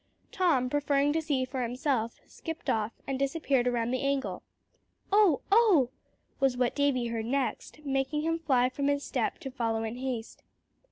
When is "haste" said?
9.97-10.41